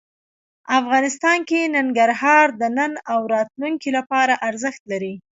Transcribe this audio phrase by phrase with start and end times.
[0.79, 5.13] افغانستان کې ننګرهار د نن او راتلونکي لپاره ارزښت لري.